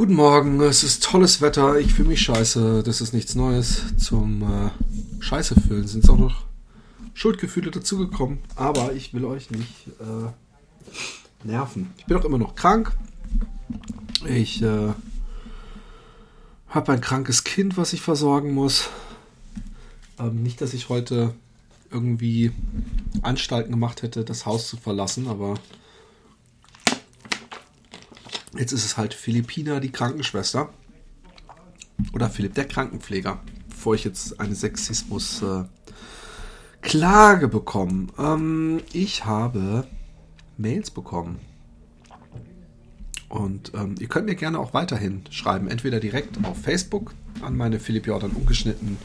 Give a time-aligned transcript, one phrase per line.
[0.00, 3.82] Guten Morgen, es ist tolles Wetter, ich fühle mich scheiße, das ist nichts Neues.
[3.98, 4.70] Zum äh,
[5.22, 6.46] Scheiße fühlen sind auch noch
[7.12, 11.92] Schuldgefühle dazugekommen, aber ich will euch nicht äh, nerven.
[11.98, 12.96] Ich bin auch immer noch krank.
[14.26, 14.94] Ich äh,
[16.70, 18.88] habe ein krankes Kind, was ich versorgen muss.
[20.18, 21.34] Ähm, nicht, dass ich heute
[21.90, 22.52] irgendwie
[23.20, 25.56] Anstalten gemacht hätte, das Haus zu verlassen, aber
[28.56, 30.70] Jetzt ist es halt Philippina, die Krankenschwester.
[32.12, 33.40] Oder Philipp, der Krankenpfleger.
[33.68, 38.06] Bevor ich jetzt eine Sexismus-Klage äh, bekomme.
[38.18, 39.86] Ähm, ich habe
[40.56, 41.38] Mails bekommen.
[43.28, 45.68] Und ähm, ihr könnt mir gerne auch weiterhin schreiben.
[45.68, 48.96] Entweder direkt auf Facebook an meine Philipp Jordan ungeschnitten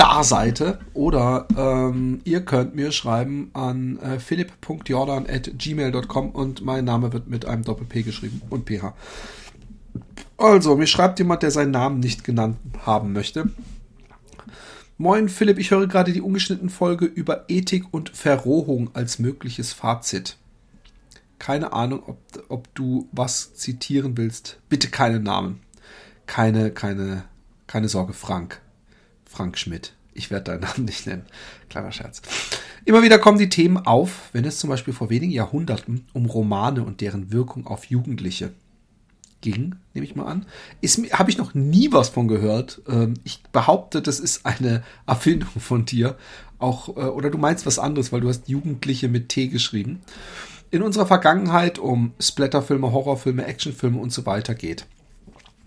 [0.00, 7.44] Starseite oder ähm, ihr könnt mir schreiben an äh, philipp.jordan.gmail.com und mein Name wird mit
[7.44, 8.94] einem Doppel-P geschrieben und PH.
[10.38, 13.50] Also, mir schreibt jemand, der seinen Namen nicht genannt haben möchte.
[14.96, 20.38] Moin Philipp, ich höre gerade die ungeschnitten Folge über Ethik und Verrohung als mögliches Fazit.
[21.38, 24.60] Keine Ahnung, ob, ob du was zitieren willst.
[24.70, 25.60] Bitte keine Namen.
[26.24, 27.24] Keine, keine,
[27.66, 28.62] keine Sorge, Frank.
[29.30, 29.92] Frank Schmidt.
[30.14, 31.26] Ich werde deinen Namen nicht nennen.
[31.68, 32.22] Kleiner Scherz.
[32.84, 36.82] Immer wieder kommen die Themen auf, wenn es zum Beispiel vor wenigen Jahrhunderten um Romane
[36.82, 38.52] und deren Wirkung auf Jugendliche
[39.40, 40.46] ging, nehme ich mal an.
[41.12, 42.82] Habe ich noch nie was von gehört.
[42.88, 46.16] Ähm, ich behaupte, das ist eine Erfindung von dir.
[46.58, 50.00] Auch, äh, oder du meinst was anderes, weil du hast Jugendliche mit T geschrieben.
[50.70, 54.86] In unserer Vergangenheit um Splatterfilme, Horrorfilme, Actionfilme und so weiter geht.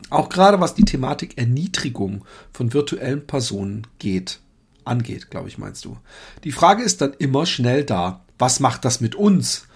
[0.10, 4.40] Auch gerade was die Thematik Erniedrigung von virtuellen Personen geht,
[4.86, 5.98] angeht, glaube ich, meinst du.
[6.44, 8.24] Die Frage ist dann immer schnell da.
[8.38, 9.68] Was macht das mit uns?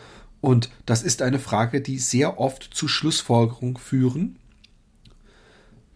[0.42, 4.38] Und das ist eine Frage, die sehr oft zu Schlussfolgerungen führen,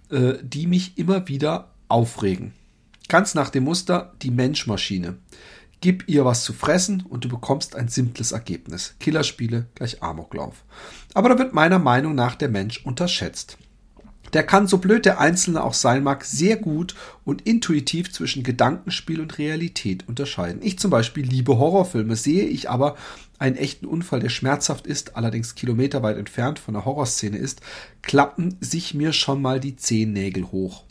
[0.09, 2.53] äh, die mich immer wieder aufregen.
[3.07, 5.17] Ganz nach dem Muster die Menschmaschine.
[5.81, 8.95] Gib ihr was zu fressen und du bekommst ein simples Ergebnis.
[8.99, 10.63] Killerspiele gleich Amoklauf.
[11.13, 13.57] Aber da wird meiner Meinung nach der Mensch unterschätzt.
[14.33, 19.19] Der kann, so blöd der Einzelne auch sein mag, sehr gut und intuitiv zwischen Gedankenspiel
[19.19, 20.61] und Realität unterscheiden.
[20.63, 22.95] Ich zum Beispiel liebe Horrorfilme, sehe ich aber
[23.39, 27.61] einen echten Unfall, der schmerzhaft ist, allerdings kilometerweit entfernt von der Horrorszene ist,
[28.01, 30.83] klappen sich mir schon mal die Zehennägel hoch.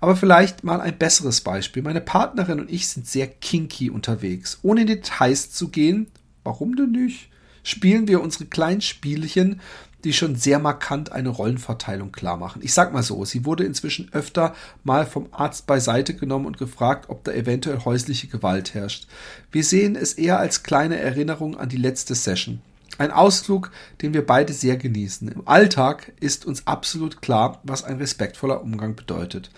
[0.00, 1.82] Aber vielleicht mal ein besseres Beispiel.
[1.82, 4.58] Meine Partnerin und ich sind sehr kinky unterwegs.
[4.62, 6.08] Ohne in Details zu gehen,
[6.42, 7.30] warum denn nicht?
[7.62, 9.60] Spielen wir unsere kleinen Spielchen
[10.04, 12.60] die schon sehr markant eine Rollenverteilung klar machen.
[12.62, 14.54] Ich sag mal so, sie wurde inzwischen öfter
[14.84, 19.08] mal vom Arzt beiseite genommen und gefragt, ob da eventuell häusliche Gewalt herrscht.
[19.50, 22.60] Wir sehen es eher als kleine Erinnerung an die letzte Session.
[22.98, 23.72] Ein Ausflug,
[24.02, 25.26] den wir beide sehr genießen.
[25.28, 29.50] Im Alltag ist uns absolut klar, was ein respektvoller Umgang bedeutet.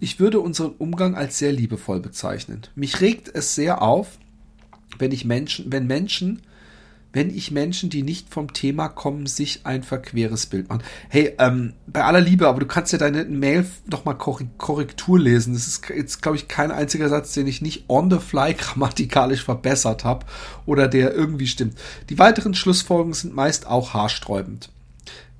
[0.00, 2.62] Ich würde unseren Umgang als sehr liebevoll bezeichnen.
[2.74, 4.18] Mich regt es sehr auf,
[4.98, 6.42] wenn ich Menschen, wenn Menschen
[7.14, 10.82] wenn ich Menschen, die nicht vom Thema kommen, sich ein verqueres Bild machen.
[11.08, 15.54] Hey, ähm, bei aller Liebe, aber du kannst ja deine Mail noch mal Korrektur lesen.
[15.54, 19.44] Das ist jetzt, glaube ich, kein einziger Satz, den ich nicht on the fly grammatikalisch
[19.44, 20.26] verbessert habe
[20.66, 21.78] oder der irgendwie stimmt.
[22.10, 24.70] Die weiteren Schlussfolgerungen sind meist auch haarsträubend.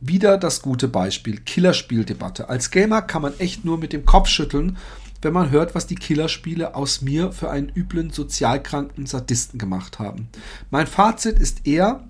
[0.01, 2.49] Wieder das gute Beispiel, Killerspieldebatte.
[2.49, 4.77] Als Gamer kann man echt nur mit dem Kopf schütteln
[5.25, 10.29] wenn man hört, was die Killerspiele aus mir für einen üblen, sozialkranken Sadisten gemacht haben.
[10.71, 12.05] Mein Fazit ist eher,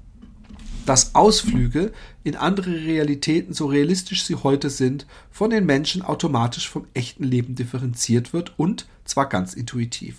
[0.87, 1.93] dass Ausflüge
[2.25, 7.55] in andere Realitäten, so realistisch sie heute sind, von den Menschen automatisch vom echten Leben
[7.55, 10.17] differenziert wird und zwar ganz intuitiv.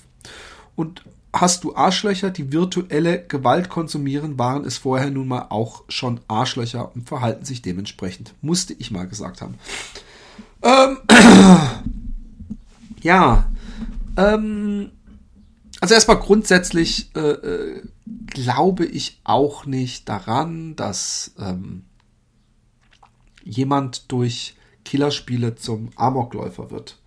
[0.76, 6.20] Und hast du Arschlöcher, die virtuelle Gewalt konsumieren, waren es vorher nun mal auch schon
[6.28, 8.34] Arschlöcher und verhalten sich dementsprechend.
[8.42, 9.56] Musste ich mal gesagt haben.
[10.64, 10.98] Ähm,
[13.06, 13.52] ja,
[14.18, 14.90] ähm,
[15.80, 17.84] also erstmal grundsätzlich äh, äh,
[18.26, 21.84] glaube ich auch nicht daran, dass ähm,
[23.44, 26.98] jemand durch Killerspiele zum Amokläufer wird.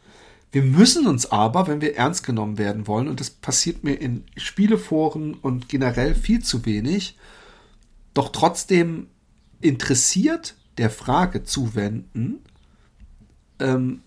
[0.53, 4.23] Wir müssen uns aber, wenn wir ernst genommen werden wollen, und das passiert mir in
[4.37, 7.19] Spieleforen und generell viel zu wenig,
[8.15, 9.09] doch trotzdem
[9.61, 12.39] interessiert der Frage zuwenden,
[13.59, 14.03] ähm,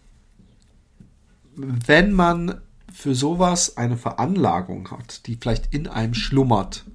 [1.62, 2.62] wenn man
[2.92, 6.86] für sowas eine Veranlagung hat, die vielleicht in einem schlummert,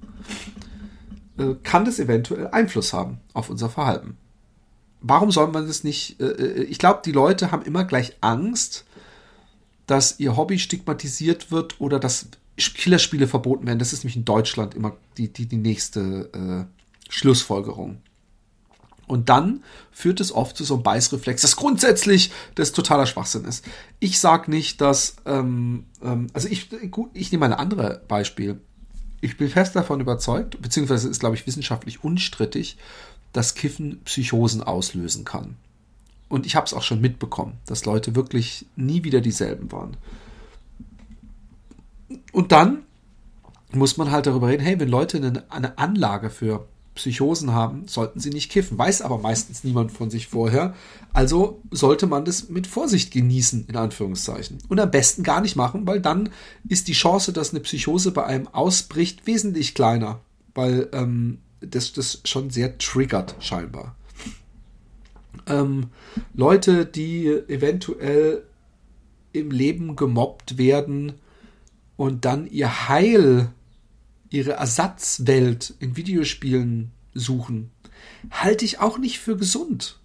[1.37, 4.17] äh, kann das eventuell Einfluss haben auf unser Verhalten.
[5.01, 6.19] Warum soll man das nicht?
[6.19, 8.85] Äh, äh, ich glaube, die Leute haben immer gleich Angst,
[9.85, 12.27] dass ihr Hobby stigmatisiert wird oder dass
[12.57, 13.79] Killerspiele verboten werden.
[13.79, 18.01] Das ist nämlich in Deutschland immer die, die, die nächste äh, Schlussfolgerung.
[19.07, 23.65] Und dann führt es oft zu so einem Beißreflex, das grundsätzlich das totaler Schwachsinn ist.
[23.99, 28.59] Ich sage nicht, dass, ähm, ähm, also ich, gut, ich nehme ein anderes Beispiel.
[29.21, 32.77] Ich bin fest davon überzeugt, beziehungsweise ist, glaube ich, wissenschaftlich unstrittig,
[33.31, 35.55] dass Kiffen Psychosen auslösen kann.
[36.29, 39.95] Und ich habe es auch schon mitbekommen, dass Leute wirklich nie wieder dieselben waren.
[42.33, 42.83] Und dann
[43.71, 48.31] muss man halt darüber reden, hey, wenn Leute eine Anlage für Psychosen haben, sollten sie
[48.31, 48.77] nicht kiffen.
[48.77, 50.75] Weiß aber meistens niemand von sich vorher.
[51.13, 54.57] Also sollte man das mit Vorsicht genießen, in Anführungszeichen.
[54.67, 56.29] Und am besten gar nicht machen, weil dann
[56.67, 60.19] ist die Chance, dass eine Psychose bei einem ausbricht, wesentlich kleiner.
[60.53, 63.95] Weil ähm, das das schon sehr triggert, scheinbar.
[65.47, 65.87] Ähm,
[66.33, 68.43] Leute, die eventuell
[69.33, 71.13] im Leben gemobbt werden
[71.95, 73.51] und dann ihr Heil
[74.29, 77.71] ihre Ersatzwelt in Videospielen suchen,
[78.31, 79.99] halte ich auch nicht für gesund.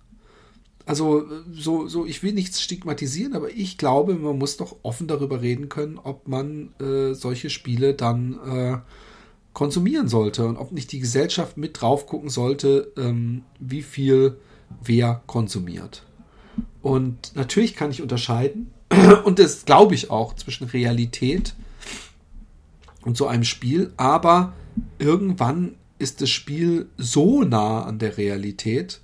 [0.85, 5.41] Also, so, so, ich will nichts stigmatisieren, aber ich glaube, man muss doch offen darüber
[5.41, 8.79] reden können, ob man äh, solche Spiele dann äh,
[9.53, 14.39] konsumieren sollte und ob nicht die Gesellschaft mit drauf gucken sollte, ähm, wie viel
[14.83, 16.03] wer konsumiert.
[16.81, 18.73] Und natürlich kann ich unterscheiden,
[19.25, 21.55] und das glaube ich auch, zwischen Realität
[23.03, 24.55] und so einem Spiel, aber
[24.99, 29.01] irgendwann ist das Spiel so nah an der Realität,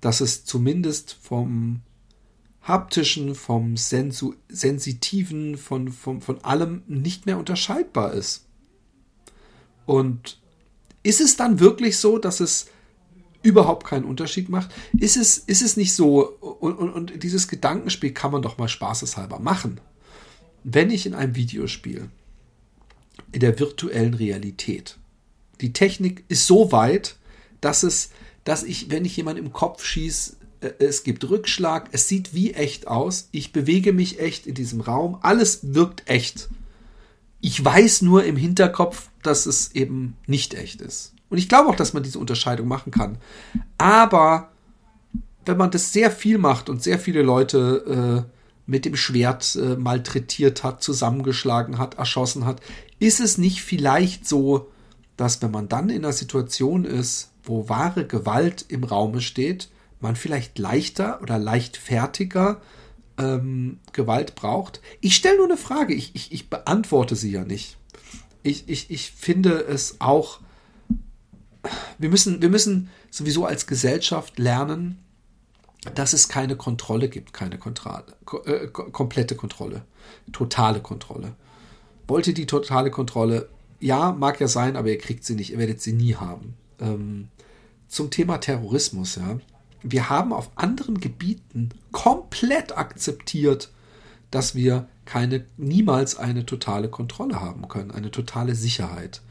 [0.00, 1.82] dass es zumindest vom
[2.62, 8.46] haptischen, vom Sensu sensitiven, von, von, von allem nicht mehr unterscheidbar ist.
[9.86, 10.38] Und
[11.02, 12.66] ist es dann wirklich so, dass es
[13.42, 14.70] überhaupt keinen Unterschied macht?
[14.98, 18.68] Ist es, ist es nicht so, und, und, und dieses Gedankenspiel kann man doch mal
[18.68, 19.80] spaßeshalber machen.
[20.62, 22.10] Wenn ich in einem Videospiel
[23.32, 24.98] in der virtuellen Realität.
[25.60, 27.16] Die Technik ist so weit,
[27.60, 28.10] dass es,
[28.44, 32.54] dass ich, wenn ich jemanden im Kopf schieße, äh, es gibt Rückschlag, es sieht wie
[32.54, 36.48] echt aus, ich bewege mich echt in diesem Raum, alles wirkt echt.
[37.40, 41.14] Ich weiß nur im Hinterkopf, dass es eben nicht echt ist.
[41.30, 43.18] Und ich glaube auch, dass man diese Unterscheidung machen kann.
[43.78, 44.50] Aber
[45.46, 48.39] wenn man das sehr viel macht und sehr viele Leute äh,
[48.70, 52.60] mit dem Schwert äh, malträtiert hat, zusammengeschlagen hat, erschossen hat,
[53.00, 54.70] ist es nicht vielleicht so,
[55.16, 60.14] dass wenn man dann in einer Situation ist, wo wahre Gewalt im Raume steht, man
[60.14, 62.60] vielleicht leichter oder leichtfertiger
[63.18, 64.80] ähm, Gewalt braucht?
[65.00, 67.76] Ich stelle nur eine Frage, ich, ich, ich beantworte sie ja nicht.
[68.44, 70.38] Ich, ich, ich finde es auch,
[71.98, 74.98] wir müssen, wir müssen sowieso als Gesellschaft lernen,
[75.94, 78.04] dass es keine Kontrolle gibt, keine Kontrolle,
[78.44, 79.82] äh, komplette Kontrolle,
[80.32, 81.34] totale Kontrolle.
[82.06, 83.48] Wollt ihr die totale Kontrolle?
[83.80, 86.54] Ja, mag ja sein, aber ihr kriegt sie nicht, ihr werdet sie nie haben.
[86.80, 87.28] Ähm,
[87.88, 89.38] zum Thema Terrorismus, ja.
[89.82, 93.70] Wir haben auf anderen Gebieten komplett akzeptiert,
[94.30, 99.22] dass wir keine, niemals eine totale Kontrolle haben können, eine totale Sicherheit.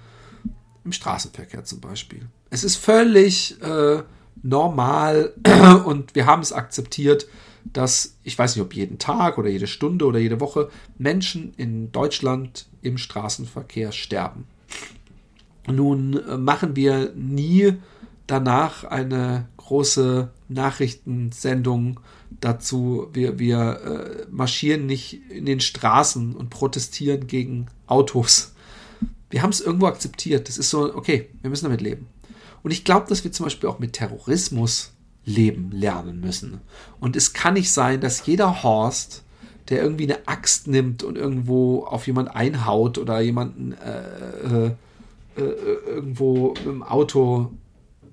[0.83, 2.27] Im Straßenverkehr zum Beispiel.
[2.49, 4.01] Es ist völlig äh,
[4.43, 5.33] normal
[5.85, 7.27] und wir haben es akzeptiert,
[7.73, 11.91] dass, ich weiß nicht, ob jeden Tag oder jede Stunde oder jede Woche Menschen in
[11.91, 14.45] Deutschland im Straßenverkehr sterben.
[15.67, 17.73] Nun äh, machen wir nie
[18.27, 21.99] danach eine große Nachrichtensendung
[22.41, 23.07] dazu.
[23.13, 28.53] Wir, wir äh, marschieren nicht in den Straßen und protestieren gegen Autos.
[29.29, 30.47] Wir haben es irgendwo akzeptiert.
[30.47, 32.07] Das ist so, okay, wir müssen damit leben.
[32.63, 34.93] Und ich glaube, dass wir zum Beispiel auch mit Terrorismus
[35.25, 36.61] leben lernen müssen.
[36.99, 39.23] Und es kann nicht sein, dass jeder Horst,
[39.69, 44.71] der irgendwie eine Axt nimmt und irgendwo auf jemand einhaut oder jemanden äh, äh,
[45.37, 45.41] äh,
[45.87, 47.51] irgendwo im Auto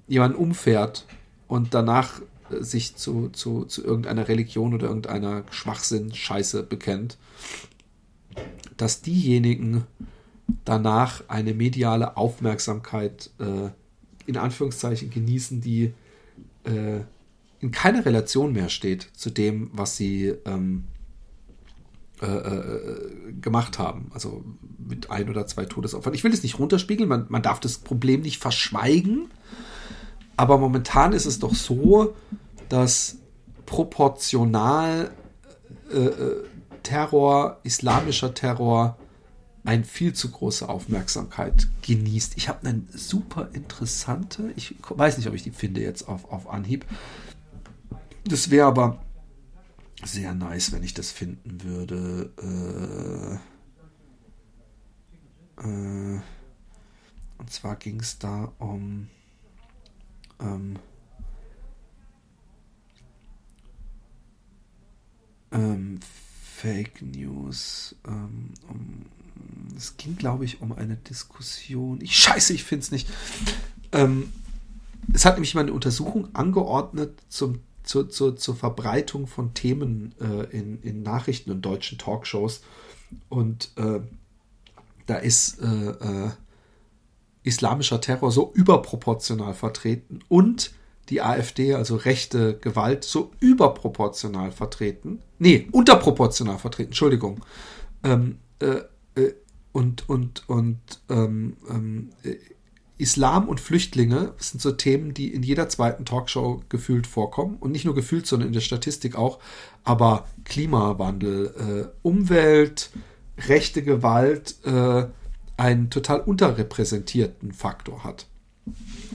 [0.07, 1.07] jemanden umfährt
[1.49, 7.19] und danach sich zu, zu, zu irgendeiner Religion oder irgendeiner Schwachsinn-Scheiße bekennt,
[8.77, 9.85] dass diejenigen
[10.65, 13.71] danach eine mediale Aufmerksamkeit äh,
[14.27, 15.93] in Anführungszeichen genießen, die
[16.65, 17.01] äh,
[17.61, 20.85] in keiner Relation mehr steht zu dem, was sie ähm,
[22.23, 24.11] äh, äh, gemacht haben.
[24.15, 24.45] Also
[24.79, 26.15] mit ein oder zwei Todesopfern.
[26.15, 29.29] Ich will es nicht runterspiegeln, man, man darf das Problem nicht verschweigen.
[30.37, 32.15] Aber momentan ist es doch so,
[32.69, 33.19] dass
[33.65, 35.11] proportional
[35.93, 36.45] äh, äh
[36.83, 38.97] Terror, islamischer Terror,
[39.67, 42.37] eine viel zu große Aufmerksamkeit genießt.
[42.37, 46.49] Ich habe eine super interessante, ich weiß nicht, ob ich die finde jetzt auf, auf
[46.49, 46.87] Anhieb.
[48.25, 49.03] Das wäre aber
[50.05, 53.41] sehr nice, wenn ich das finden würde.
[55.59, 56.21] Äh, äh,
[57.39, 59.09] und zwar ging es da um.
[60.41, 60.79] Ähm,
[65.53, 66.01] ähm,
[66.57, 69.07] Fake News, ähm, um
[69.77, 72.01] es ging, glaube ich, um eine Diskussion.
[72.01, 73.09] Ich scheiße, ich finde es nicht.
[73.93, 74.33] Ähm,
[75.13, 80.57] es hat nämlich mal eine Untersuchung angeordnet zum, zur, zur, zur Verbreitung von Themen äh,
[80.57, 82.63] in, in Nachrichten und deutschen Talkshows.
[83.29, 84.01] Und äh,
[85.07, 86.31] da ist äh, äh
[87.47, 90.73] islamischer Terror so überproportional vertreten und
[91.11, 95.23] die AfD, also rechte Gewalt, so überproportional vertreten.
[95.39, 97.45] Nee, unterproportional vertreten, Entschuldigung.
[98.03, 98.81] Ähm, äh,
[99.17, 99.33] äh,
[99.73, 100.79] und und, und
[101.11, 102.11] ähm, ähm,
[102.99, 107.57] Islam und Flüchtlinge sind so Themen, die in jeder zweiten Talkshow gefühlt vorkommen.
[107.57, 109.39] Und nicht nur gefühlt, sondern in der Statistik auch.
[109.85, 112.91] Aber Klimawandel, äh, Umwelt,
[113.49, 115.07] rechte Gewalt äh,
[115.59, 118.27] einen total unterrepräsentierten Faktor hat.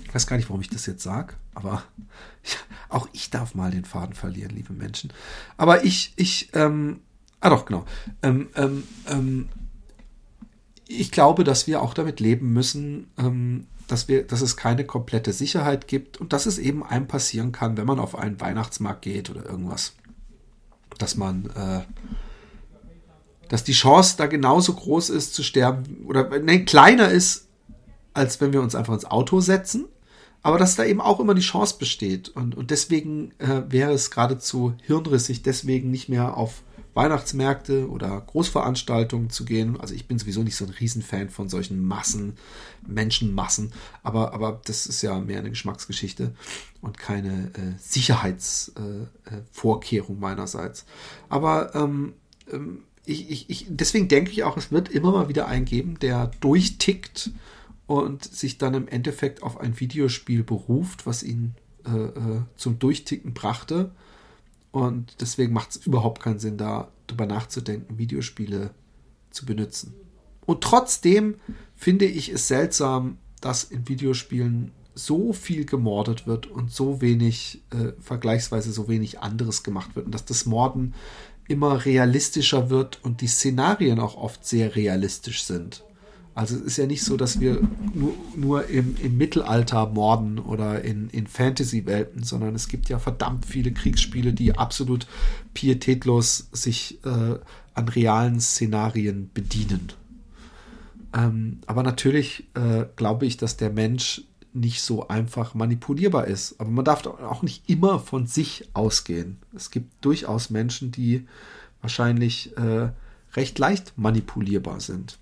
[0.05, 1.84] Ich weiß gar nicht, warum ich das jetzt sage, aber
[2.43, 2.58] ich,
[2.89, 5.12] auch ich darf mal den Faden verlieren, liebe Menschen.
[5.58, 7.00] Aber ich, ich, ähm,
[7.39, 7.86] ah doch, genau.
[8.22, 9.50] Ähm, ähm, ähm
[11.00, 15.33] ich glaube, dass wir auch damit leben müssen, ähm, dass, wir, dass es keine komplette
[15.33, 19.29] Sicherheit gibt und dass es eben einem passieren kann, wenn man auf einen Weihnachtsmarkt geht
[19.29, 19.93] oder irgendwas.
[20.98, 21.81] Dass man, äh,
[23.50, 27.48] dass die Chance da genauso groß ist zu sterben oder ne, kleiner ist,
[28.13, 29.86] als wenn wir uns einfach ins Auto setzen.
[30.43, 32.29] Aber dass da eben auch immer die Chance besteht.
[32.29, 39.29] Und, und deswegen äh, wäre es geradezu hirnrissig, deswegen nicht mehr auf Weihnachtsmärkte oder Großveranstaltungen
[39.29, 39.79] zu gehen.
[39.79, 42.33] Also ich bin sowieso nicht so ein Riesenfan von solchen Massen,
[42.86, 43.71] Menschenmassen,
[44.03, 46.36] aber, aber das ist ja mehr eine Geschmacksgeschichte
[46.81, 50.86] und keine äh, Sicherheitsvorkehrung äh, äh meinerseits.
[51.29, 52.15] Aber ähm,
[52.51, 56.00] ähm, ich, ich, ich, deswegen denke ich auch, es wird immer mal wieder einen geben,
[56.00, 57.29] der durchtickt
[57.88, 61.53] und sich dann im Endeffekt auf ein Videospiel beruft, was ihn
[61.86, 63.91] äh, äh zum Durchticken brachte
[64.72, 68.72] und deswegen macht es überhaupt keinen Sinn, da drüber nachzudenken, Videospiele
[69.30, 69.94] zu benutzen.
[70.46, 71.36] Und trotzdem
[71.75, 77.94] finde ich es seltsam, dass in Videospielen so viel gemordet wird und so wenig, äh,
[78.01, 80.06] vergleichsweise so wenig anderes gemacht wird.
[80.06, 80.94] Und dass das Morden
[81.48, 85.84] immer realistischer wird und die Szenarien auch oft sehr realistisch sind.
[86.33, 87.61] Also es ist ja nicht so, dass wir
[87.93, 93.45] nur, nur im, im Mittelalter morden oder in, in Fantasy-Welten, sondern es gibt ja verdammt
[93.45, 95.07] viele Kriegsspiele, die absolut
[95.53, 97.38] pietätlos sich äh,
[97.73, 99.89] an realen Szenarien bedienen.
[101.13, 104.23] Ähm, aber natürlich äh, glaube ich, dass der Mensch
[104.53, 106.59] nicht so einfach manipulierbar ist.
[106.59, 109.38] Aber man darf auch nicht immer von sich ausgehen.
[109.55, 111.27] Es gibt durchaus Menschen, die
[111.81, 112.89] wahrscheinlich äh,
[113.33, 115.19] recht leicht manipulierbar sind.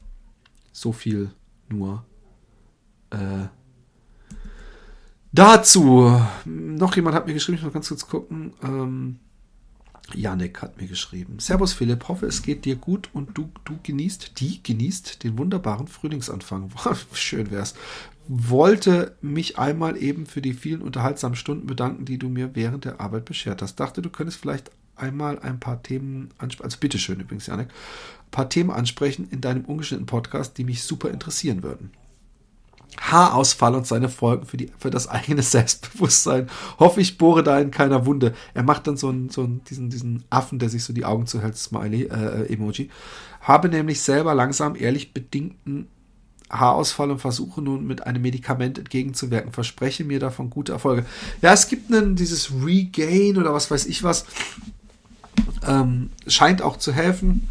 [0.72, 1.32] So viel
[1.70, 2.06] nur
[3.10, 3.48] äh,
[5.32, 6.22] dazu.
[6.46, 8.54] Noch jemand hat mir geschrieben, ich muss ganz kurz gucken.
[8.64, 9.20] Ähm,
[10.16, 11.40] Janik hat mir geschrieben.
[11.40, 15.88] Servus Philipp, hoffe es geht dir gut und du, du genießt, die genießt den wunderbaren
[15.88, 16.72] Frühlingsanfang.
[17.14, 17.76] Schön wär's.
[18.28, 23.02] Wollte mich einmal eben für die vielen unterhaltsamen Stunden bedanken, die du mir während der
[23.02, 23.80] Arbeit beschert hast.
[23.80, 26.66] Dachte, du könntest vielleicht einmal ein paar Themen ansprechen.
[26.66, 27.70] Also bitteschön übrigens, Janik
[28.32, 31.92] paar Themen ansprechen in deinem ungeschnittenen Podcast, die mich super interessieren würden.
[33.00, 36.50] Haarausfall und seine Folgen für, die, für das eigene Selbstbewusstsein.
[36.80, 38.34] Hoffe ich bohre da in keiner Wunde.
[38.54, 41.28] Er macht dann so einen, so einen, diesen, diesen Affen, der sich so die Augen
[41.28, 42.90] zuhält, Smiley, äh, äh, Emoji.
[43.42, 45.88] Habe nämlich selber langsam ehrlich bedingten
[46.50, 49.54] Haarausfall und versuche nun mit einem Medikament entgegenzuwirken.
[49.54, 51.06] Verspreche mir davon gute Erfolge.
[51.42, 54.26] Ja, es gibt einen, dieses Regain oder was weiß ich was.
[55.70, 57.48] Ähm, scheint auch zu helfen.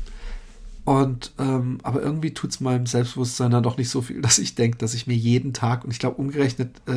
[0.84, 4.54] Und ähm, aber irgendwie tut es meinem Selbstbewusstsein dann doch nicht so viel, dass ich
[4.54, 6.92] denke, dass ich mir jeden Tag und ich glaube umgerechnet, äh,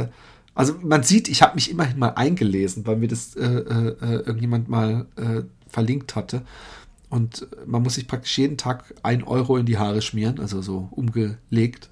[0.00, 0.08] äh,
[0.54, 4.14] also man sieht, ich habe mich immerhin mal eingelesen, weil mir das äh, äh, äh
[4.20, 6.42] irgendjemand mal äh, verlinkt hatte.
[7.10, 10.88] Und man muss sich praktisch jeden Tag ein Euro in die Haare schmieren, also so
[10.90, 11.88] umgelegt.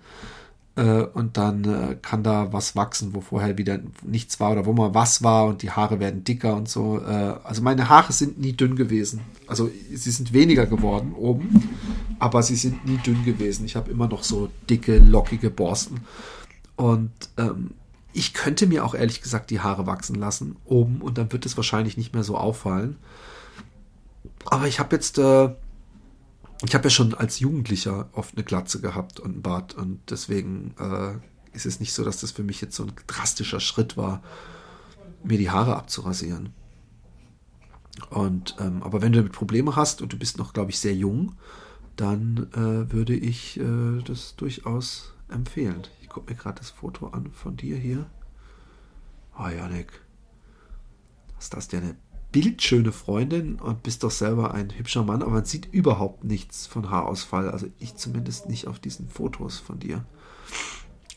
[0.74, 4.72] Äh, und dann äh, kann da was wachsen, wo vorher wieder nichts war oder wo
[4.72, 6.98] mal was war und die Haare werden dicker und so.
[6.98, 9.20] Äh, also meine Haare sind nie dünn gewesen.
[9.46, 11.68] Also sie sind weniger geworden oben,
[12.18, 13.66] aber sie sind nie dünn gewesen.
[13.66, 16.00] Ich habe immer noch so dicke, lockige Borsten.
[16.76, 17.72] Und ähm,
[18.14, 21.56] ich könnte mir auch ehrlich gesagt die Haare wachsen lassen oben und dann wird es
[21.58, 22.96] wahrscheinlich nicht mehr so auffallen.
[24.46, 25.50] Aber ich habe jetzt äh,
[26.64, 30.74] ich habe ja schon als Jugendlicher oft eine Glatze gehabt und einen Bart und deswegen
[30.78, 31.14] äh,
[31.56, 34.22] ist es nicht so, dass das für mich jetzt so ein drastischer Schritt war,
[35.24, 36.50] mir die Haare abzurasieren.
[38.10, 40.94] Und ähm, aber wenn du damit Probleme hast und du bist noch, glaube ich, sehr
[40.94, 41.34] jung,
[41.96, 45.82] dann äh, würde ich äh, das durchaus empfehlen.
[46.00, 48.06] Ich gucke mir gerade das Foto an von dir hier.
[49.38, 50.00] Oh, Janik.
[51.38, 51.82] Ist das denn?
[51.82, 51.96] Eine
[52.32, 56.90] bildschöne Freundin und bist doch selber ein hübscher Mann, aber man sieht überhaupt nichts von
[56.90, 57.50] Haarausfall.
[57.50, 60.04] Also ich zumindest nicht auf diesen Fotos von dir.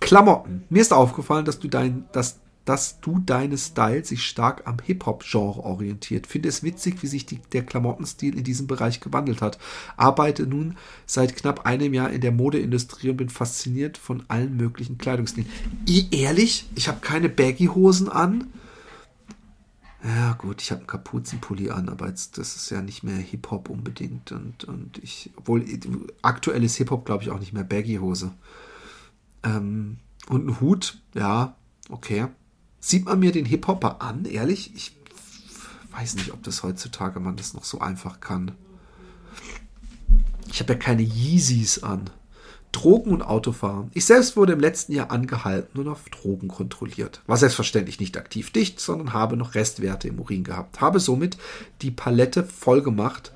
[0.02, 0.66] Klamotten.
[0.70, 5.64] Mir ist aufgefallen, dass du dein, dass, dass du deine Style sich stark am Hip-Hop-Genre
[5.64, 6.28] orientiert.
[6.28, 9.58] Finde es witzig, wie sich die, der Klamottenstil in diesem Bereich gewandelt hat.
[9.96, 14.98] Arbeite nun seit knapp einem Jahr in der Modeindustrie und bin fasziniert von allen möglichen
[14.98, 15.50] Kleidungsstilen.
[16.12, 18.48] Ehrlich, ich habe keine Baggy-Hosen an.
[20.06, 23.70] Ja, gut, ich habe einen Kapuzenpulli an, aber jetzt, das ist ja nicht mehr Hip-Hop
[23.70, 24.32] unbedingt.
[24.32, 25.66] Und, und ich, obwohl
[26.22, 28.32] aktuell ist Hip-Hop, glaube ich, auch nicht mehr Baggy-Hose.
[29.42, 29.98] Ähm,
[30.30, 31.56] und ein Hut, ja,
[31.90, 32.28] okay.
[32.80, 34.76] Sieht man mir den Hip-Hopper an, ehrlich?
[34.76, 34.96] Ich
[35.92, 38.52] weiß nicht, ob das heutzutage man das noch so einfach kann.
[40.52, 42.12] Ich habe ja keine Yeezys an.
[42.76, 43.90] Drogen und Autofahren.
[43.94, 47.22] Ich selbst wurde im letzten Jahr angehalten und auf Drogen kontrolliert.
[47.26, 50.82] War selbstverständlich nicht aktiv dicht, sondern habe noch Restwerte im Urin gehabt.
[50.82, 51.38] Habe somit
[51.82, 53.32] die Palette voll gemacht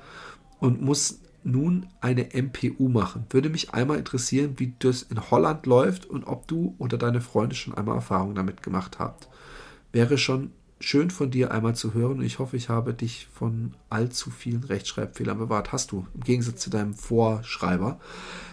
[0.58, 3.24] und muss nun eine MPU machen.
[3.30, 7.56] Würde mich einmal interessieren, wie das in Holland läuft und ob du oder deine Freunde
[7.56, 9.26] schon einmal Erfahrung damit gemacht habt.
[9.90, 14.30] Wäre schon schön von dir einmal zu hören ich hoffe, ich habe dich von allzu
[14.30, 15.72] vielen Rechtschreibfehlern bewahrt.
[15.72, 18.00] Hast du, im Gegensatz zu deinem Vorschreiber.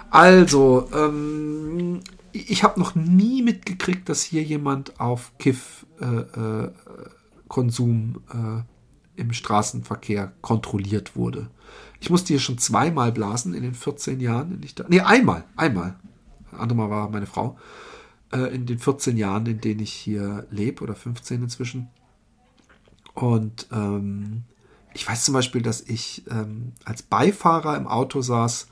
[0.09, 8.63] Also, ähm, ich habe noch nie mitgekriegt, dass hier jemand auf Kiff-Konsum äh, äh, äh,
[9.15, 11.49] im Straßenverkehr kontrolliert wurde.
[11.99, 14.53] Ich musste hier schon zweimal blasen in den 14 Jahren.
[14.53, 15.95] In ich da, nee, einmal, einmal.
[16.51, 17.57] Andere Mal war meine Frau.
[18.31, 21.89] Äh, in den 14 Jahren, in denen ich hier lebe, oder 15 inzwischen.
[23.17, 24.43] Und ähm,
[24.93, 28.67] ich weiß zum Beispiel, dass ich ähm, als Beifahrer im Auto saß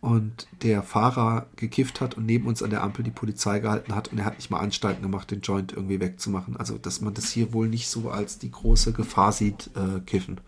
[0.00, 4.12] und der Fahrer gekifft hat und neben uns an der Ampel die Polizei gehalten hat
[4.12, 6.56] und er hat nicht mal Anstalten gemacht, den Joint irgendwie wegzumachen.
[6.56, 10.40] Also, dass man das hier wohl nicht so als die große Gefahr sieht, äh, kiffen.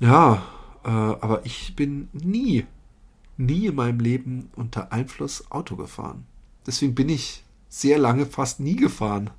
[0.00, 0.42] Ja,
[0.84, 2.66] äh, aber ich bin nie,
[3.36, 6.26] nie in meinem Leben unter Einfluss Auto gefahren.
[6.66, 9.30] Deswegen bin ich sehr lange fast nie gefahren.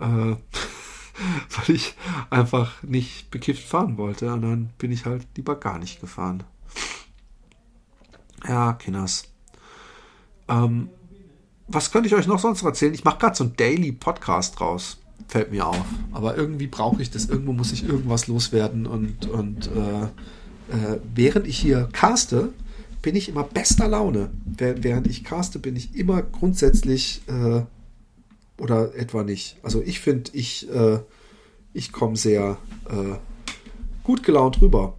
[0.00, 0.36] Äh,
[1.66, 1.94] weil ich
[2.30, 4.32] einfach nicht bekifft fahren wollte.
[4.32, 6.44] Und dann bin ich halt lieber gar nicht gefahren.
[8.46, 9.24] Ja, Kinders.
[10.48, 10.88] Ähm,
[11.68, 12.94] was könnte ich euch noch sonst erzählen?
[12.94, 14.98] Ich mache gerade so einen Daily Podcast draus.
[15.28, 15.86] Fällt mir auf.
[16.12, 17.26] Aber irgendwie brauche ich das.
[17.26, 18.86] Irgendwo muss ich irgendwas loswerden.
[18.86, 22.52] Und, und äh, äh, während ich hier caste,
[23.00, 24.30] bin ich immer bester Laune.
[24.44, 27.62] Während ich caste, bin ich immer grundsätzlich äh,
[28.62, 29.56] oder etwa nicht.
[29.64, 31.00] Also ich finde, ich, äh,
[31.72, 33.16] ich komme sehr äh,
[34.04, 34.96] gut gelaunt rüber.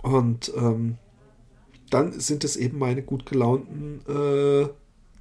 [0.00, 0.96] Und ähm,
[1.90, 4.68] dann sind es eben meine gut gelaunten äh,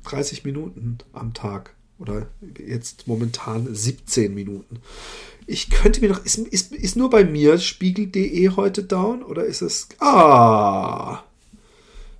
[0.07, 1.75] 30 Minuten am Tag.
[1.97, 2.27] Oder
[2.59, 4.79] jetzt momentan 17 Minuten.
[5.47, 6.23] Ich könnte mir noch.
[6.23, 9.23] Ist, ist, ist nur bei mir Spiegel.de heute down?
[9.23, 9.87] Oder ist es.
[9.99, 11.23] Ah!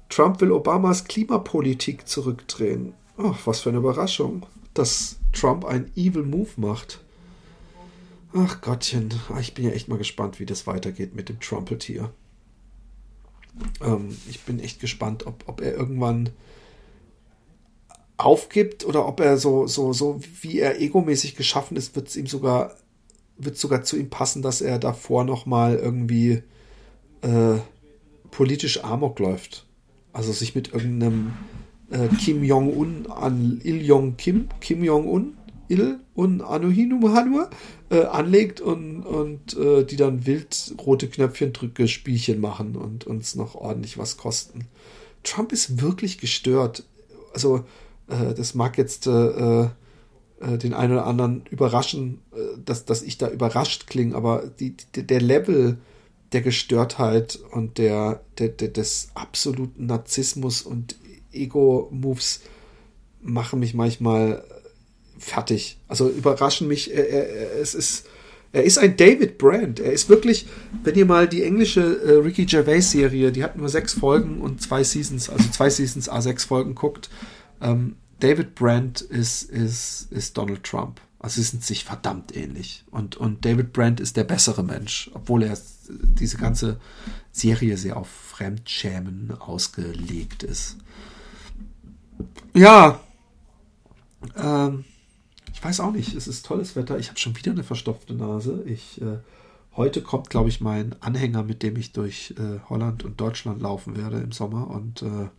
[0.10, 2.94] Trump will Obamas Klimapolitik zurückdrehen.
[3.18, 7.02] Oh, was für eine Überraschung, dass Trump einen Evil Move macht.
[8.34, 12.12] Ach Gottchen, ah, ich bin ja echt mal gespannt, wie das weitergeht mit dem Trumpeltier.
[13.82, 16.30] Ähm, ich bin echt gespannt, ob, ob er irgendwann
[18.18, 22.28] aufgibt oder ob er so, so, so wie er egomäßig geschaffen ist, wird es ihm
[22.28, 22.76] sogar
[23.44, 26.44] wird sogar zu ihm passen, dass er davor noch mal irgendwie
[27.22, 27.58] äh,
[28.30, 29.66] politisch Amok läuft.
[30.14, 31.34] Also sich mit irgendeinem
[31.92, 37.50] äh, Kim Jong-un an Il Jong Kim, Jong-un, Il und Anuhinu Hanur
[37.90, 43.36] äh, anlegt und, und äh, die dann wild rote Knöpfchen drücke Spielchen machen und uns
[43.36, 44.68] noch ordentlich was kosten.
[45.24, 46.84] Trump ist wirklich gestört.
[47.34, 47.64] Also,
[48.08, 49.70] äh, das mag jetzt äh, äh,
[50.40, 52.20] den einen oder anderen überraschen,
[52.66, 55.78] dass, dass ich da überrascht klinge, aber die, die, der Level
[56.32, 60.96] der Gestörtheit und der, der, der des absoluten Narzissmus und
[61.32, 62.42] Ego-Moves
[63.22, 64.44] machen mich manchmal
[65.18, 65.78] fertig.
[65.88, 66.94] Also überraschen mich.
[66.94, 68.08] Er, er, es ist,
[68.52, 69.80] er ist ein David Brand.
[69.80, 70.48] Er ist wirklich,
[70.84, 74.62] wenn ihr mal die englische äh, Ricky Gervais Serie, die hat nur sechs Folgen und
[74.62, 77.10] zwei Seasons, also zwei Seasons A6 Folgen guckt,
[77.62, 81.02] ähm, David Brandt ist, ist, ist Donald Trump.
[81.20, 82.84] Also sie sind sich verdammt ähnlich.
[82.90, 86.80] Und, und David Brandt ist der bessere Mensch, obwohl er diese ganze
[87.32, 90.78] Serie sehr auf Fremdschämen ausgelegt ist.
[92.54, 93.00] Ja,
[94.36, 94.86] ähm,
[95.54, 96.14] ich weiß auch nicht.
[96.14, 96.98] Es ist tolles Wetter.
[96.98, 98.64] Ich habe schon wieder eine verstopfte Nase.
[98.66, 99.20] Ich, äh,
[99.76, 103.98] heute kommt, glaube ich, mein Anhänger, mit dem ich durch äh, Holland und Deutschland laufen
[103.98, 104.70] werde im Sommer.
[104.70, 105.30] Und äh,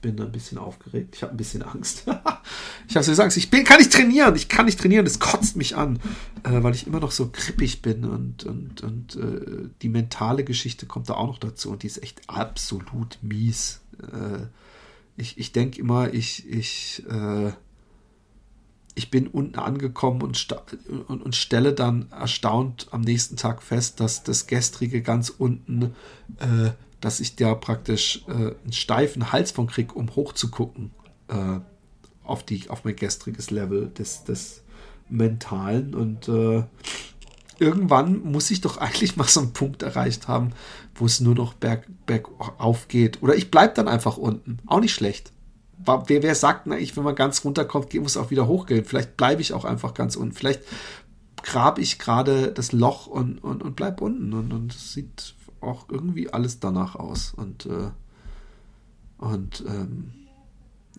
[0.00, 1.16] bin ein bisschen aufgeregt.
[1.16, 2.04] Ich habe ein bisschen Angst.
[2.88, 4.36] ich habe so gesagt, ich bin, kann nicht trainieren.
[4.36, 5.04] Ich kann nicht trainieren.
[5.04, 5.98] Das kotzt mich an,
[6.44, 10.86] äh, weil ich immer noch so krippig bin und, und, und äh, die mentale Geschichte
[10.86, 13.80] kommt da auch noch dazu und die ist echt absolut mies.
[14.00, 14.46] Äh,
[15.18, 17.52] ich ich denke immer, ich, ich, äh,
[18.94, 20.48] ich bin unten angekommen und,
[21.08, 25.94] und, und, stelle dann erstaunt am nächsten Tag fest, dass das gestrige ganz unten,
[26.38, 30.92] äh, dass ich da praktisch äh, einen steifen Hals von krieg, um hochzugucken
[31.28, 31.60] äh,
[32.24, 34.62] auf, die, auf mein gestriges Level des, des
[35.08, 35.94] Mentalen.
[35.94, 36.64] Und äh,
[37.58, 40.52] irgendwann muss ich doch eigentlich mal so einen Punkt erreicht haben,
[40.94, 43.22] wo es nur noch berg, bergauf geht.
[43.22, 44.58] Oder ich bleibe dann einfach unten.
[44.66, 45.32] Auch nicht schlecht
[45.78, 48.84] wer, wer sagt, na, ich, wenn man ganz runterkommt, muss auch wieder hochgehen.
[48.84, 50.34] Vielleicht bleibe ich auch einfach ganz unten.
[50.34, 50.62] Vielleicht
[51.42, 54.32] grab ich gerade das Loch und, und, und bleib unten.
[54.32, 57.32] Und, und es sieht auch irgendwie alles danach aus.
[57.34, 57.90] Und, äh,
[59.18, 60.12] und ähm,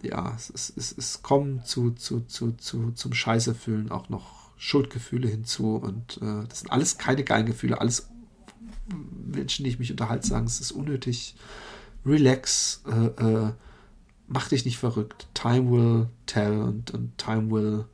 [0.02, 5.28] ja, es, es, es, es kommen zu, zu, zu, zu, zum Scheißefühlen auch noch Schuldgefühle
[5.28, 5.78] hinzu.
[5.78, 7.82] Und äh, das sind alles keine geilen Gefühle.
[7.82, 8.10] Alles
[9.26, 11.36] Menschen, die ich mich unterhalte, sagen, es ist unnötig.
[12.06, 12.84] Relax.
[12.88, 13.54] Äh, äh,
[14.28, 15.28] mach dich nicht verrückt.
[15.34, 17.86] Time will tell und, und time will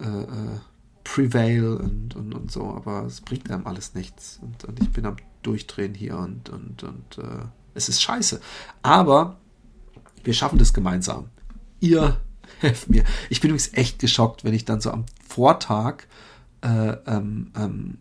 [0.00, 0.58] äh, äh,
[1.04, 4.38] prevail und, und, und so, aber es bringt einem alles nichts.
[4.42, 8.40] Und, und ich bin am Durchdrehen hier und, und, und äh, es ist scheiße.
[8.82, 9.38] Aber
[10.24, 11.28] wir schaffen das gemeinsam.
[11.80, 12.20] Ihr
[12.60, 13.04] helft mir.
[13.28, 16.04] Ich bin übrigens echt geschockt, wenn ich dann so am Vortag
[16.62, 17.98] äh, ähm, ähm,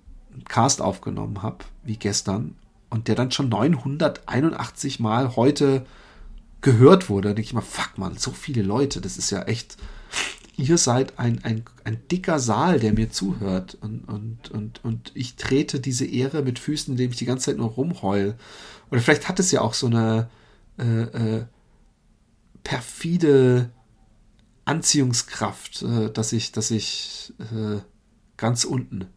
[0.48, 2.56] Cast aufgenommen habe, wie gestern,
[2.90, 5.86] und der dann schon 981 Mal heute
[6.62, 9.78] gehört wurde, denke ich mal, fuck man, so viele Leute, das ist ja echt,
[10.58, 15.36] ihr seid ein, ein, ein dicker Saal, der mir zuhört und, und, und, und ich
[15.36, 18.36] trete diese Ehre mit Füßen, indem ich die ganze Zeit nur rumheul.
[18.92, 20.30] Oder vielleicht hat es ja auch so eine
[20.78, 21.46] äh, äh,
[22.64, 23.70] perfide
[24.70, 27.80] Anziehungskraft, äh, dass ich, dass ich äh,
[28.38, 29.08] ganz unten.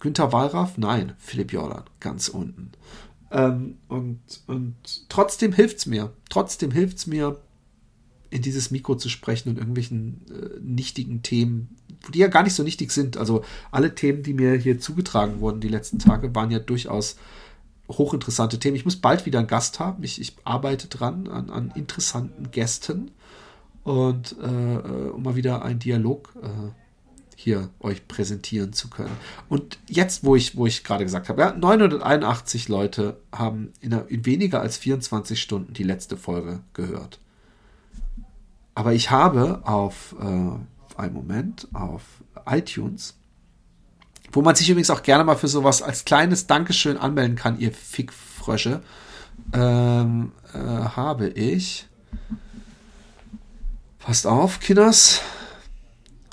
[0.00, 0.76] Günter Wallraff?
[0.78, 2.72] Nein, Philipp Jordan, ganz unten.
[3.30, 4.74] Ähm, und, und
[5.08, 6.12] trotzdem hilft es mir.
[6.28, 7.40] Trotzdem hilft es mir,
[8.30, 11.76] in dieses Mikro zu sprechen und irgendwelchen äh, nichtigen Themen,
[12.12, 13.16] die ja gar nicht so nichtig sind.
[13.16, 17.14] Also alle Themen, die mir hier zugetragen wurden die letzten Tage, waren ja durchaus
[17.88, 18.74] hochinteressante Themen.
[18.74, 20.02] Ich muss bald wieder einen Gast haben.
[20.02, 23.12] Ich, ich arbeite dran an, an interessanten Gästen
[23.84, 26.48] und äh, äh um mal wieder einen Dialog äh,
[27.36, 29.16] hier euch präsentieren zu können.
[29.48, 34.24] Und jetzt, wo ich, wo ich gerade gesagt habe, ja, 981 Leute haben in, in
[34.24, 37.20] weniger als 24 Stunden die letzte Folge gehört.
[38.74, 42.02] Aber ich habe auf äh, einen Moment auf
[42.46, 43.14] iTunes,
[44.32, 47.72] wo man sich übrigens auch gerne mal für sowas als kleines Dankeschön anmelden kann, ihr
[47.72, 48.82] Fickfrösche,
[49.52, 51.86] ähm, äh, habe ich.
[54.04, 55.22] Passt auf, Kinders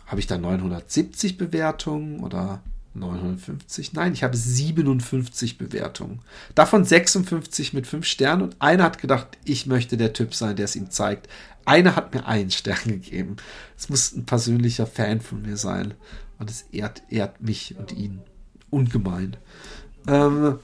[0.06, 2.62] habe ich da 970 Bewertungen oder
[2.96, 3.94] 950?
[3.94, 6.20] Nein, ich habe 57 Bewertungen.
[6.54, 10.66] Davon 56 mit 5 Sternen und einer hat gedacht, ich möchte der Typ sein, der
[10.66, 11.30] es ihm zeigt.
[11.64, 13.38] Einer hat mir einen Stern gegeben.
[13.78, 15.94] Es muss ein persönlicher Fan von mir sein.
[16.40, 18.20] Und es ehrt, ehrt mich und ihn
[18.70, 19.38] ungemein.
[20.10, 20.60] Ähm,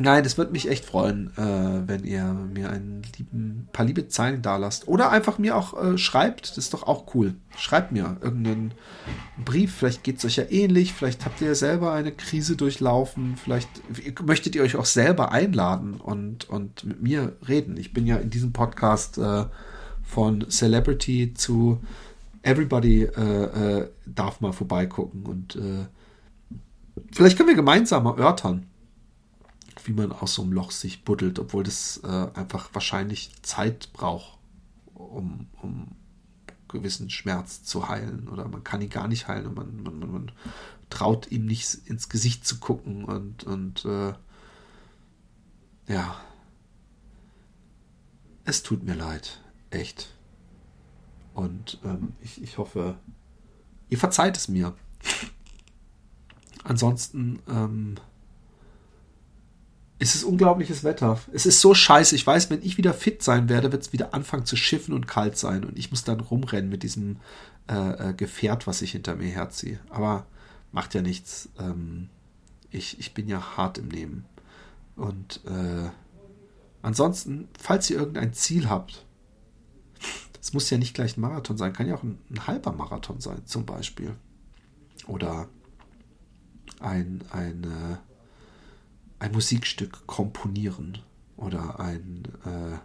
[0.00, 4.42] Nein, es würde mich echt freuen, äh, wenn ihr mir ein lieben, paar liebe Zeilen
[4.42, 4.86] da lasst.
[4.86, 6.50] Oder einfach mir auch äh, schreibt.
[6.50, 7.34] Das ist doch auch cool.
[7.56, 8.74] Schreibt mir irgendeinen
[9.44, 9.74] Brief.
[9.74, 10.92] Vielleicht geht es euch ja ähnlich.
[10.92, 13.36] Vielleicht habt ihr selber eine Krise durchlaufen.
[13.36, 13.68] Vielleicht
[14.24, 17.76] möchtet ihr euch auch selber einladen und, und mit mir reden.
[17.76, 19.46] Ich bin ja in diesem Podcast äh,
[20.04, 21.80] von Celebrity zu
[22.42, 25.26] Everybody äh, äh, darf mal vorbeigucken.
[25.26, 25.86] Und äh,
[27.12, 28.66] vielleicht können wir gemeinsam erörtern
[29.88, 34.38] wie man aus so einem Loch sich buddelt, obwohl das äh, einfach wahrscheinlich Zeit braucht,
[34.94, 35.96] um, um
[36.68, 38.28] gewissen Schmerz zu heilen.
[38.28, 40.32] Oder man kann ihn gar nicht heilen und man, man, man, man
[40.90, 44.12] traut ihm nicht ins Gesicht zu gucken und, und äh,
[45.86, 46.20] ja.
[48.44, 49.40] Es tut mir leid.
[49.70, 50.14] Echt.
[51.32, 52.98] Und ähm, ich, ich hoffe,
[53.88, 54.74] ihr verzeiht es mir.
[56.64, 57.94] Ansonsten ähm,
[59.98, 61.18] es ist unglaubliches Wetter.
[61.32, 62.14] Es ist so scheiße.
[62.14, 65.08] Ich weiß, wenn ich wieder fit sein werde, wird es wieder anfangen zu schiffen und
[65.08, 65.64] kalt sein.
[65.64, 67.16] Und ich muss dann rumrennen mit diesem
[67.68, 69.80] äh, äh, Gefährt, was ich hinter mir herziehe.
[69.90, 70.26] Aber
[70.70, 71.48] macht ja nichts.
[71.58, 72.10] Ähm,
[72.70, 74.24] ich, ich bin ja hart im Nehmen.
[74.94, 75.90] Und äh,
[76.82, 79.04] ansonsten, falls ihr irgendein Ziel habt,
[80.40, 83.20] es muss ja nicht gleich ein Marathon sein, kann ja auch ein, ein halber Marathon
[83.20, 84.14] sein, zum Beispiel.
[85.06, 85.48] Oder
[86.80, 88.07] ein, ein äh,
[89.18, 90.98] ein Musikstück komponieren
[91.36, 92.78] oder ein, äh,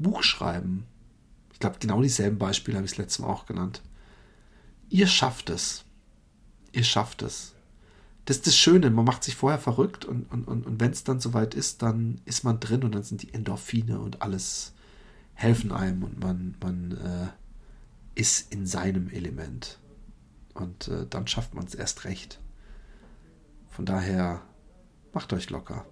[0.00, 0.86] Buch schreiben.
[1.52, 3.82] Ich glaube, genau dieselben Beispiele habe ich das letzte Mal auch genannt.
[4.88, 5.84] Ihr schafft es.
[6.72, 7.54] Ihr schafft es.
[8.24, 11.04] Das ist das Schöne, man macht sich vorher verrückt und, und, und, und wenn es
[11.04, 14.72] dann soweit ist, dann ist man drin und dann sind die Endorphine und alles
[15.34, 17.28] helfen einem und man, man äh,
[18.20, 19.78] ist in seinem Element.
[20.54, 22.40] Und äh, dann schafft man es erst recht.
[23.70, 24.42] Von daher
[25.12, 25.86] macht euch locker.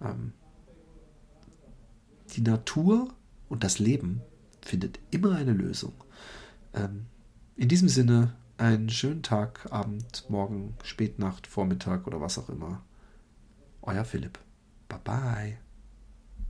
[0.00, 0.32] Ähm,
[2.34, 3.14] die Natur
[3.48, 4.22] und das Leben
[4.62, 5.94] findet immer eine Lösung.
[6.74, 7.06] Ähm,
[7.56, 12.82] in diesem Sinne, einen schönen Tag, Abend, Morgen, Spätnacht, Vormittag oder was auch immer.
[13.82, 14.38] Euer Philipp.
[14.88, 15.65] Bye bye.